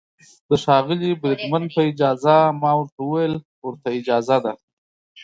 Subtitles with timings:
[0.49, 3.33] د ښاغلي بریدمن په اجازه، ما ورته وویل:
[3.65, 4.53] ورته اجازه ده.